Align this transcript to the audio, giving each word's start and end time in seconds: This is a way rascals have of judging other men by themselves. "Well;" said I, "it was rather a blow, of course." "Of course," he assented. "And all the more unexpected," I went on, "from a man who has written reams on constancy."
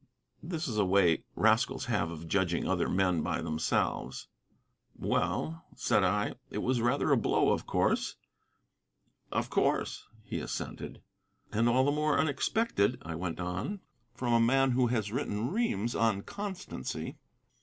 This 0.41 0.67
is 0.67 0.79
a 0.79 0.83
way 0.83 1.25
rascals 1.35 1.85
have 1.85 2.09
of 2.09 2.27
judging 2.27 2.67
other 2.67 2.89
men 2.89 3.21
by 3.21 3.39
themselves. 3.39 4.29
"Well;" 4.95 5.63
said 5.75 6.03
I, 6.03 6.33
"it 6.49 6.63
was 6.63 6.81
rather 6.81 7.11
a 7.11 7.17
blow, 7.17 7.51
of 7.51 7.67
course." 7.67 8.15
"Of 9.31 9.51
course," 9.51 10.07
he 10.23 10.39
assented. 10.39 11.03
"And 11.51 11.69
all 11.69 11.83
the 11.85 11.91
more 11.91 12.17
unexpected," 12.17 12.99
I 13.05 13.13
went 13.13 13.39
on, 13.39 13.81
"from 14.15 14.33
a 14.33 14.39
man 14.39 14.71
who 14.71 14.87
has 14.87 15.11
written 15.11 15.51
reams 15.51 15.93
on 15.93 16.23
constancy." 16.23 17.17